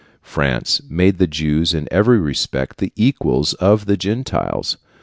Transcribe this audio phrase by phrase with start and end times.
[0.23, 4.77] France made the Jews in every respect the equals of the Gentiles.